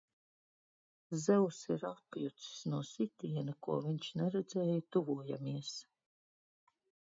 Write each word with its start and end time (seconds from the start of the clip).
Zeus 1.23 1.59
ir 1.75 1.85
apjucis 1.89 2.57
no 2.73 2.81
sitiena, 2.93 3.55
ko 3.69 3.77
viņš 3.85 4.09
neredzēja 4.23 4.81
tuvojamies! 4.97 5.73